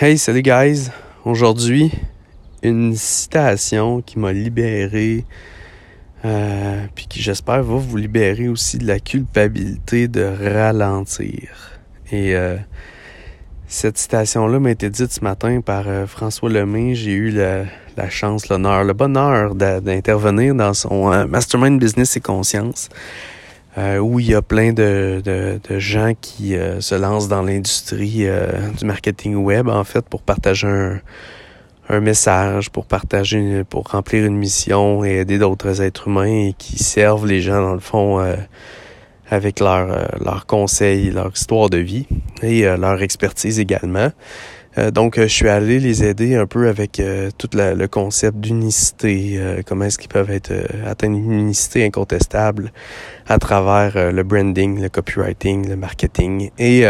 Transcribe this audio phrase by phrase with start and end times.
[0.00, 0.90] Hey, salut guys!
[1.24, 1.90] Aujourd'hui,
[2.62, 5.24] une citation qui m'a libéré,
[6.24, 11.80] euh, puis qui j'espère va vous libérer aussi de la culpabilité de ralentir.
[12.12, 12.56] Et euh,
[13.66, 16.94] cette citation-là m'a été dite ce matin par euh, François Lemay.
[16.94, 17.64] J'ai eu la,
[17.96, 22.88] la chance, l'honneur, le bonheur d'intervenir dans son Mastermind Business et Conscience.
[23.76, 27.42] Euh, où il y a plein de, de, de gens qui euh, se lancent dans
[27.42, 31.00] l'industrie euh, du marketing web, en fait, pour partager un,
[31.90, 36.78] un, message, pour partager, pour remplir une mission et aider d'autres êtres humains et qui
[36.82, 38.24] servent les gens, dans le fond,
[39.30, 42.06] avec leurs leur conseils, leur histoire de vie
[42.42, 44.10] et leur expertise également.
[44.78, 48.38] Euh, donc, euh, je suis allé les aider un peu avec euh, tout le concept
[48.38, 50.52] d'unicité, comment est-ce qu'ils peuvent être
[50.86, 52.72] atteindre une unicité incontestable
[53.26, 56.50] à travers le branding, le copywriting, le marketing.
[56.58, 56.84] Et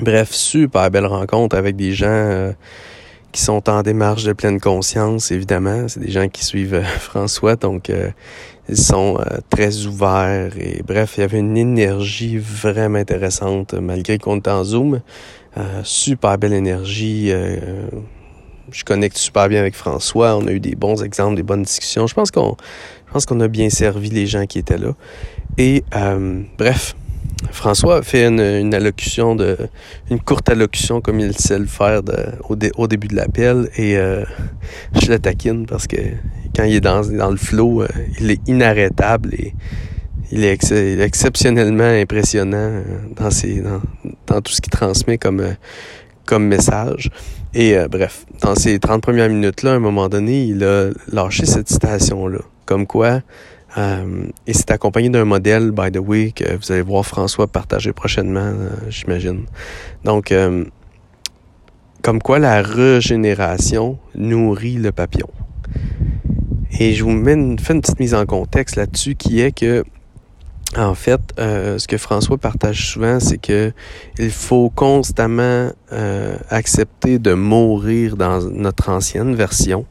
[0.00, 2.52] bref, super belle rencontre avec des gens
[3.32, 5.88] qui sont en démarche de pleine conscience, évidemment.
[5.88, 7.92] C'est des gens qui suivent François, donc
[8.68, 9.18] ils sont
[9.50, 10.52] très ouverts.
[10.58, 15.00] Et bref, il y avait une énergie vraiment intéressante, malgré qu'on était en Zoom.
[15.58, 17.28] Euh, super belle énergie.
[17.30, 17.88] Euh,
[18.70, 20.36] je connecte super bien avec François.
[20.36, 22.06] On a eu des bons exemples, des bonnes discussions.
[22.06, 22.56] Je pense qu'on,
[23.06, 24.92] je pense qu'on a bien servi les gens qui étaient là.
[25.56, 26.94] Et euh, bref,
[27.50, 29.56] François a fait une, allocution de,
[30.10, 32.00] une courte allocution comme il sait le faire
[32.48, 33.68] au, début de l'appel.
[33.76, 35.96] Et je le taquine parce que
[36.54, 37.84] quand il est dans, le flow,
[38.20, 39.52] il est inarrêtable et
[40.32, 43.78] il est, exceptionnellement impressionnant euh,
[44.26, 47.10] dans, tout ce qu'il transmet comme, euh, message.
[47.54, 51.46] Et euh, bref, dans ces 30 premières minutes-là, à un moment donné, il a lâché
[51.46, 52.40] cette citation-là.
[52.64, 53.20] Comme quoi,
[53.76, 57.92] euh, et c'est accompagné d'un modèle, by the way, que vous allez voir François partager
[57.92, 58.52] prochainement,
[58.88, 59.44] j'imagine.
[60.04, 60.32] Donc,
[62.02, 65.28] comme quoi la régénération nourrit le papillon.
[66.78, 69.82] Et je vous mets une petite mise en contexte là-dessus qui est que
[70.74, 73.72] en fait, euh, ce que François partage souvent, c'est que
[74.18, 79.86] il faut constamment euh, accepter de mourir dans notre ancienne version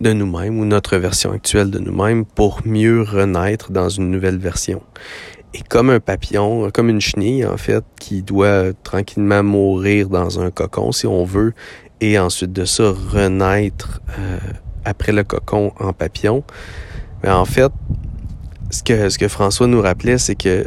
[0.00, 4.82] de nous-mêmes ou notre version actuelle de nous-mêmes pour mieux renaître dans une nouvelle version.
[5.52, 10.50] Et comme un papillon, comme une chenille en fait, qui doit tranquillement mourir dans un
[10.50, 11.54] cocon si on veut,
[12.00, 14.38] et ensuite de ça renaître euh,
[14.84, 16.44] après le cocon en papillon,
[17.22, 17.72] mais ben, en fait,
[18.70, 20.66] ce que, François nous rappelait, c'est que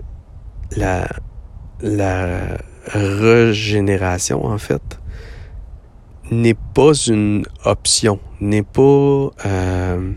[0.76, 1.08] la,
[2.86, 5.00] régénération, en fait,
[6.32, 10.12] n'est pas une option, n'est pas euh,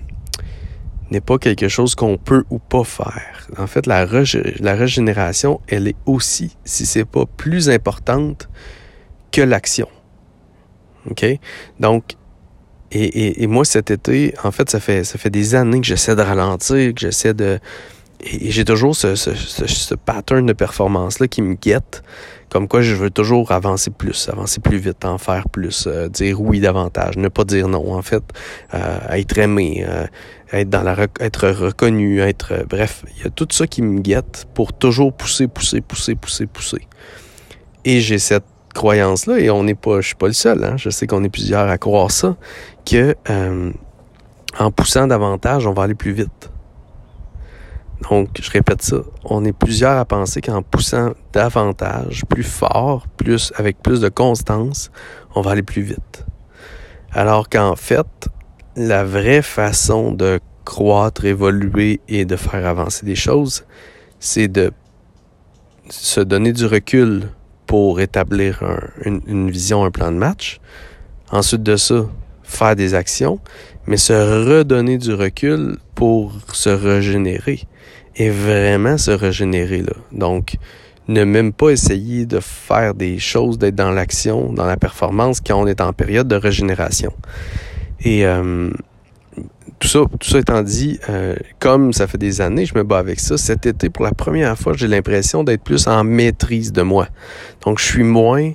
[1.24, 3.48] pas quelque chose qu'on peut ou pas faire.
[3.58, 4.06] En fait, la,
[4.60, 8.48] la régénération, elle est aussi, si c'est pas plus importante
[9.30, 9.88] que l'action.
[11.10, 11.24] OK?
[11.80, 12.16] Donc,
[12.92, 16.14] et, et, moi, cet été, en fait, ça fait, ça fait des années que j'essaie
[16.14, 17.58] de ralentir, que j'essaie de...
[18.20, 22.02] Et, j'ai toujours ce, ce, ce, pattern de performance-là qui me guette,
[22.48, 26.41] comme quoi je veux toujours avancer plus, avancer plus vite, en faire plus, euh, dire
[26.41, 28.22] oui davantage, ne pas dire non, en fait,
[28.72, 30.06] euh, être aimé, euh,
[30.53, 32.64] être dans la être reconnu, être...
[32.68, 36.47] bref, il y a tout ça qui me guette pour toujours pousser, pousser, pousser, pousser,
[36.47, 36.86] pousser.
[37.84, 38.44] Et j'ai cette
[38.76, 41.28] croyance-là, et on n'est pas, je suis pas le seul, hein, je sais qu'on est
[41.28, 42.37] plusieurs à croire ça,
[42.84, 43.72] que euh,
[44.59, 46.50] en poussant davantage, on va aller plus vite.
[48.10, 53.53] Donc, je répète ça, on est plusieurs à penser qu'en poussant davantage, plus fort, plus
[53.56, 54.91] avec plus de constance,
[55.34, 56.25] on va aller plus vite.
[57.12, 58.06] Alors qu'en fait,
[58.76, 63.65] la vraie façon de croître, évoluer et de faire avancer des choses,
[64.20, 64.72] c'est de
[65.88, 67.31] se donner du recul
[67.66, 68.62] pour établir
[69.04, 70.60] une, vision, un plan de match.
[71.31, 72.06] Ensuite de ça,
[72.43, 73.41] faire des actions,
[73.87, 77.60] mais se redonner du recul pour se régénérer.
[78.19, 79.93] Et vraiment se régénérer là.
[80.10, 80.56] Donc,
[81.09, 85.60] ne même pas essayer de faire des choses, d'être dans l'action, dans la performance quand
[85.60, 87.13] on est en période de régénération.
[88.01, 88.71] Et euh,
[89.78, 92.98] tout ça, tout ça étant dit, euh, comme ça fait des années, je me bats
[92.98, 93.36] avec ça.
[93.36, 97.09] Cet été, pour la première fois, j'ai l'impression d'être plus en maîtrise de moi.
[97.65, 98.53] Donc, je suis moins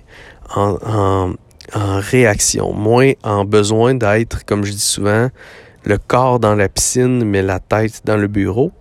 [0.56, 1.34] en, en,
[1.76, 5.30] en réaction, moins en besoin d'être, comme je dis souvent,
[5.84, 8.72] le corps dans la piscine, mais la tête dans le bureau.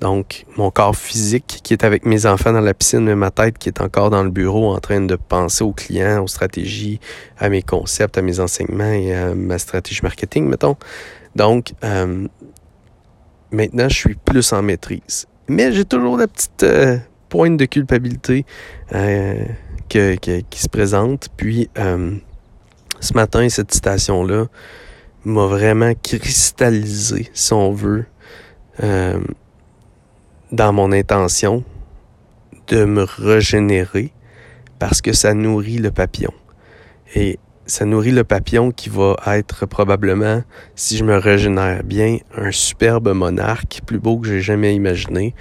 [0.00, 3.56] Donc, mon corps physique qui est avec mes enfants dans la piscine, mais ma tête
[3.58, 7.00] qui est encore dans le bureau en train de penser aux clients, aux stratégies,
[7.38, 10.76] à mes concepts, à mes enseignements et à ma stratégie marketing, mettons.
[11.36, 12.26] Donc, euh,
[13.50, 15.26] maintenant, je suis plus en maîtrise.
[15.48, 16.98] Mais j'ai toujours la petite euh,
[17.28, 18.46] pointe de culpabilité
[18.92, 19.44] euh,
[19.88, 21.28] qui se présente.
[21.36, 21.68] Puis,
[23.00, 24.46] Ce matin, cette citation-là
[25.24, 28.06] m'a vraiment cristallisé, si on veut,
[28.80, 31.64] dans mon intention
[32.68, 34.12] de me régénérer
[34.78, 36.32] parce que ça nourrit le papillon.
[37.14, 40.42] Et ça nourrit le papillon qui va être probablement,
[40.74, 45.34] si je me régénère bien, un superbe monarque plus beau que j'ai jamais imaginé.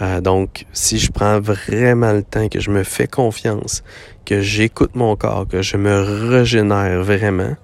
[0.00, 3.82] Euh, donc, si je prends vraiment le temps, que je me fais confiance,
[4.24, 7.56] que j'écoute mon corps, que je me régénère vraiment,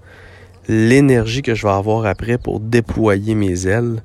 [0.68, 4.02] l'énergie que je vais avoir après pour déployer mes ailes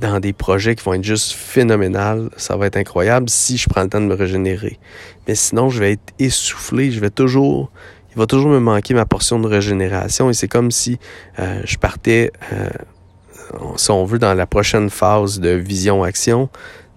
[0.00, 3.82] dans des projets qui vont être juste phénoménales, ça va être incroyable si je prends
[3.82, 4.78] le temps de me régénérer.
[5.28, 7.70] Mais sinon, je vais être essoufflé, je vais toujours
[8.14, 10.98] il va toujours me manquer ma portion de régénération et c'est comme si
[11.38, 12.68] euh, je partais, euh,
[13.76, 16.48] si on veut, dans la prochaine phase de vision-action,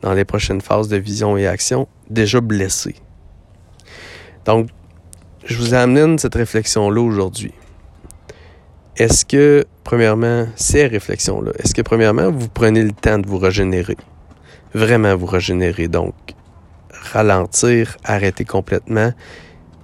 [0.01, 2.95] dans les prochaines phases de vision et action, déjà blessé.
[4.45, 4.69] Donc,
[5.45, 7.53] je vous amène cette réflexion-là aujourd'hui.
[8.95, 13.97] Est-ce que, premièrement, ces réflexions-là, est-ce que, premièrement, vous prenez le temps de vous régénérer?
[14.73, 15.87] Vraiment vous régénérer.
[15.87, 16.13] Donc,
[16.91, 19.13] ralentir, arrêter complètement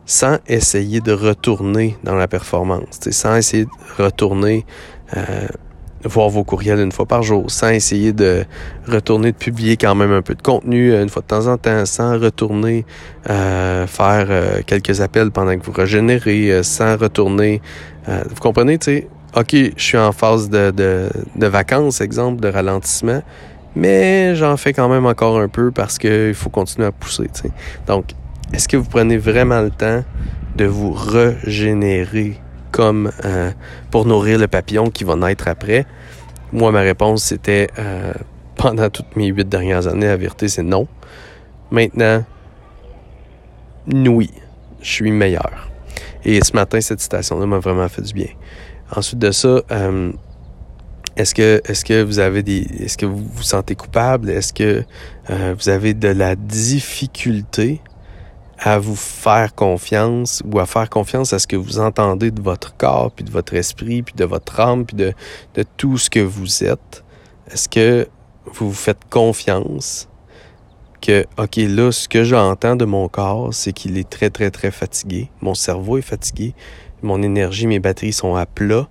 [0.05, 4.65] sans essayer de retourner dans la performance, sans essayer de retourner
[5.15, 5.47] euh,
[6.07, 8.45] voir vos courriels une fois par jour, sans essayer de
[8.87, 11.57] retourner de publier quand même un peu de contenu euh, une fois de temps en
[11.57, 12.85] temps, sans retourner
[13.29, 17.61] euh, faire euh, quelques appels pendant que vous régénérez, sans retourner.
[18.07, 22.49] vous comprenez, tu sais, OK, je suis en phase de, de, de vacances, exemple, de
[22.49, 23.23] ralentissement,
[23.75, 27.29] mais j'en fais quand même encore un peu parce qu'il faut continuer à pousser.
[27.33, 27.51] Tu sais.
[27.87, 28.11] Donc,
[28.53, 30.03] est-ce que vous prenez vraiment le temps
[30.55, 32.39] de vous régénérer
[32.71, 33.51] comme euh,
[33.89, 35.85] pour nourrir le papillon qui va naître après?
[36.51, 38.13] Moi, ma réponse, c'était euh,
[38.55, 40.87] pendant toutes mes huit dernières années, la vérité, c'est non.
[41.71, 42.23] Maintenant,
[43.91, 44.29] oui,
[44.81, 45.69] je suis meilleur.
[46.23, 48.29] Et ce matin, cette citation-là m'a vraiment fait du bien.
[48.95, 50.11] Ensuite de ça, euh,
[51.17, 54.29] est-ce que, est-ce que vous avez des, est-ce que vous vous sentez coupable?
[54.29, 54.83] Est-ce que
[55.29, 57.81] vous avez de la difficulté
[58.59, 62.75] à vous faire confiance ou à faire confiance à ce que vous entendez de votre
[62.77, 65.13] corps, puis de votre esprit, puis de votre âme, puis de,
[65.55, 67.03] de tout ce que vous êtes?
[67.51, 68.07] Est-ce que
[68.45, 70.07] vous vous faites confiance
[71.01, 74.71] que, OK, là, ce que j'entends de mon corps, c'est qu'il est très, très, très
[74.71, 75.29] fatigué.
[75.41, 76.55] Mon cerveau est fatigué.
[77.01, 78.87] Mon énergie, mes batteries sont à plat.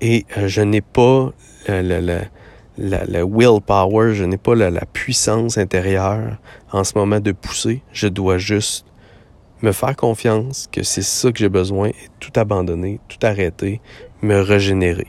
[0.00, 1.32] Et euh, je n'ai pas
[1.68, 6.38] la willpower, je n'ai pas la, la, puissance intérieure
[6.72, 7.82] en ce moment de pousser.
[7.92, 8.86] Je dois juste
[9.62, 13.80] me faire confiance que c'est ça que j'ai besoin et tout abandonner, tout arrêter,
[14.22, 15.08] me régénérer.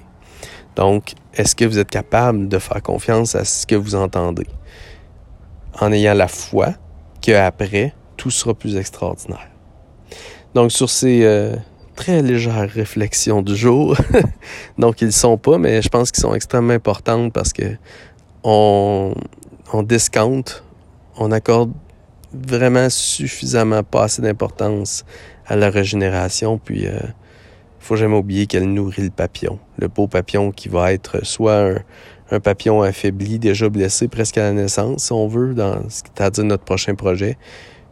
[0.75, 4.47] Donc, est-ce que vous êtes capable de faire confiance à ce que vous entendez?
[5.79, 6.73] En ayant la foi
[7.21, 9.49] qu'après, tout sera plus extraordinaire?
[10.53, 11.55] Donc, sur ces euh,
[11.95, 13.95] très légères réflexions du jour,
[14.77, 17.77] donc ils ne sont pas, mais je pense qu'ils sont extrêmement importantes parce que
[18.43, 19.13] on,
[19.71, 20.63] on discounte,
[21.17, 21.71] on accorde
[22.33, 25.05] vraiment suffisamment pas assez d'importance
[25.45, 26.57] à la régénération.
[26.57, 26.99] Puis, euh,
[27.79, 29.59] faut jamais oublier qu'elle nourrit le papillon.
[29.77, 31.75] Le beau papillon qui va être soit
[32.31, 36.63] un, papillon affaibli, déjà blessé presque à la naissance, si on veut, dans c'est-à-dire notre
[36.63, 37.37] prochain projet,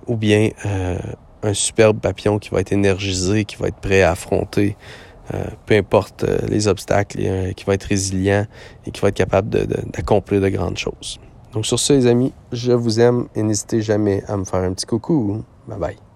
[0.08, 0.98] ou bien euh,
[1.44, 4.78] un superbe papillon qui va être énergisé, qui va être prêt à affronter
[5.34, 7.20] euh, peu importe euh, les obstacles,
[7.54, 8.48] qui va être résilient
[8.86, 11.20] et qui va être capable d'accomplir de grandes choses.
[11.54, 14.74] Donc sur ce, les amis, je vous aime et n'hésitez jamais à me faire un
[14.74, 15.44] petit coucou.
[15.68, 16.09] Bye bye.